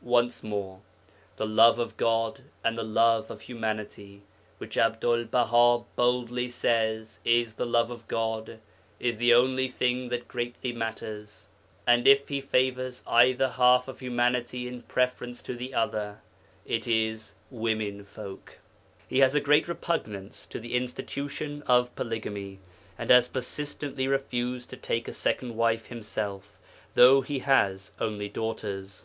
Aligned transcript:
Once 0.00 0.42
more, 0.44 0.80
the 1.36 1.44
love 1.44 1.80
of 1.80 1.96
God 1.96 2.44
and 2.64 2.78
the 2.78 2.82
love 2.84 3.28
of 3.30 3.42
humanity 3.42 4.22
which 4.56 4.78
Abdul 4.78 5.24
Baha 5.24 5.84
boldly 5.96 6.48
says 6.48 7.18
is 7.26 7.54
the 7.56 7.66
love 7.66 7.90
of 7.90 8.06
God 8.08 8.60
is 9.00 9.18
the 9.18 9.34
only 9.34 9.68
thing 9.68 10.08
that 10.08 10.28
greatly 10.28 10.72
matters. 10.72 11.46
And 11.86 12.06
if 12.06 12.28
he 12.28 12.40
favours 12.40 13.02
either 13.06 13.48
half 13.50 13.86
of 13.88 13.98
humanity 13.98 14.66
in 14.68 14.82
preference 14.82 15.42
to 15.42 15.54
the 15.56 15.74
other, 15.74 16.20
it 16.64 16.86
is 16.86 17.34
women 17.50 18.04
folk. 18.04 18.60
He 19.08 19.18
has 19.18 19.34
a 19.34 19.40
great 19.40 19.68
repugnance 19.68 20.46
to 20.46 20.60
the 20.60 20.74
institution 20.74 21.62
of 21.66 21.94
polygamy, 21.96 22.60
and 22.96 23.10
has 23.10 23.28
persistently 23.28 24.08
refused 24.08 24.70
to 24.70 24.76
take 24.76 25.08
a 25.08 25.12
second 25.12 25.56
wife 25.56 25.86
himself, 25.86 26.58
though 26.94 27.20
he 27.22 27.40
has 27.40 27.92
only 28.00 28.28
daughters. 28.28 29.04